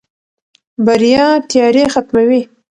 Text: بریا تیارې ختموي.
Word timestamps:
بریا 0.85 1.25
تیارې 1.49 1.83
ختموي. 1.93 2.41